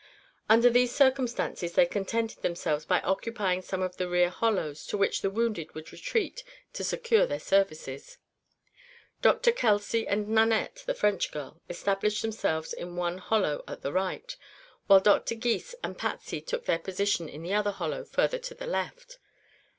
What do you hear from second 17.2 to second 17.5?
in